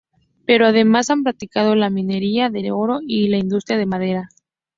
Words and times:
Pero 0.47 0.65
además, 0.65 1.11
han 1.11 1.21
practicado 1.21 1.75
la 1.75 1.91
Minería 1.91 2.49
del 2.49 2.71
Oro 2.71 3.01
y 3.05 3.27
la 3.27 3.37
industria 3.37 3.77
de 3.77 3.83
la 3.85 3.89
Madera. 3.89 4.29